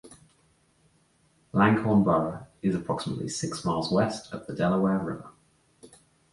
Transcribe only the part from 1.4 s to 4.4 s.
Langhorne Borough is approximately six miles west